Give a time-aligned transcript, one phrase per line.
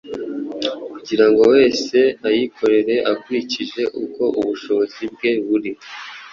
[0.91, 5.71] kugira ngo buri wese ayikorere akurikije uko ubushobozi bwe buri.